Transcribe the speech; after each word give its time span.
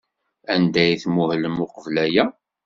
Anda 0.53 0.79
ay 0.83 0.95
tmuhlem 1.03 1.57
uqbel 1.65 1.95
aya? 2.05 2.25